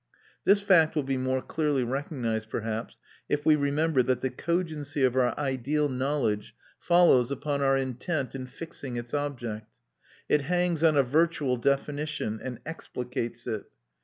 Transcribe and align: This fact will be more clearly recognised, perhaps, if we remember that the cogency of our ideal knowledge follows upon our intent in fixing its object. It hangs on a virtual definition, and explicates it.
This 0.45 0.61
fact 0.61 0.95
will 0.95 1.03
be 1.03 1.15
more 1.15 1.43
clearly 1.43 1.83
recognised, 1.83 2.49
perhaps, 2.49 2.97
if 3.29 3.45
we 3.45 3.55
remember 3.55 4.01
that 4.01 4.21
the 4.21 4.31
cogency 4.31 5.03
of 5.03 5.15
our 5.15 5.39
ideal 5.39 5.89
knowledge 5.89 6.55
follows 6.79 7.29
upon 7.29 7.61
our 7.61 7.77
intent 7.77 8.33
in 8.33 8.47
fixing 8.47 8.97
its 8.97 9.13
object. 9.13 9.77
It 10.27 10.41
hangs 10.41 10.81
on 10.81 10.97
a 10.97 11.03
virtual 11.03 11.55
definition, 11.55 12.39
and 12.41 12.59
explicates 12.65 13.45
it. 13.45 13.65